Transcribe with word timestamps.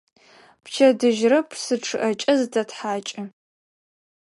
Пчэдыжьрэ 0.63 1.39
псы 1.49 1.75
чъыӀэкӀэ 1.85 2.33
зытэтхьакӀы. 2.39 3.23